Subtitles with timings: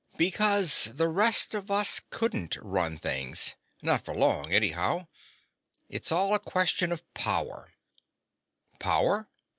[0.17, 3.53] "Because the rest of us couldn't run things.
[3.83, 5.05] Not for long, anyhow.
[5.89, 7.71] It's all a question of power."
[8.79, 9.29] "Power?"